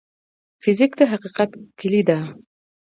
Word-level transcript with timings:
فزیک 0.61 0.91
د 0.99 1.01
حقیقت 1.11 1.49
کلي 1.79 2.01
ده. 2.09 2.19